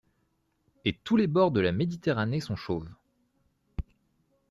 Et 0.83 0.93
tous 0.93 1.15
les 1.15 1.27
bords 1.27 1.51
de 1.51 1.59
la 1.59 1.71
Méditerranée 1.71 2.39
sont 2.39 2.55
chauves. 2.55 2.89